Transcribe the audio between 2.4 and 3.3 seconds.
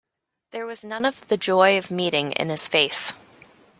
his face.